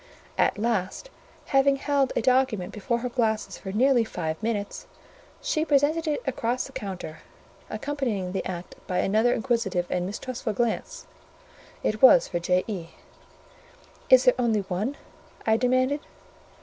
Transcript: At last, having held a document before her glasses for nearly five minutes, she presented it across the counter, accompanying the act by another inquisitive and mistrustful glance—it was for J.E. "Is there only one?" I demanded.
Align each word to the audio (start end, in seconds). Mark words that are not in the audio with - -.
At 0.35 0.57
last, 0.57 1.11
having 1.45 1.75
held 1.75 2.11
a 2.15 2.23
document 2.23 2.73
before 2.73 2.97
her 3.01 3.07
glasses 3.09 3.59
for 3.59 3.71
nearly 3.71 4.03
five 4.03 4.41
minutes, 4.41 4.87
she 5.43 5.63
presented 5.63 6.07
it 6.07 6.23
across 6.25 6.63
the 6.65 6.71
counter, 6.71 7.19
accompanying 7.69 8.31
the 8.31 8.43
act 8.43 8.73
by 8.87 8.97
another 8.97 9.31
inquisitive 9.31 9.85
and 9.91 10.07
mistrustful 10.07 10.53
glance—it 10.53 12.01
was 12.01 12.27
for 12.27 12.39
J.E. 12.39 12.87
"Is 14.09 14.23
there 14.23 14.33
only 14.39 14.61
one?" 14.61 14.97
I 15.45 15.55
demanded. 15.55 15.99